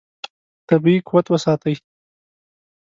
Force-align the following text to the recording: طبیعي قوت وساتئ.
طبیعي 0.69 0.99
قوت 1.07 1.25
وساتئ. 1.31 1.75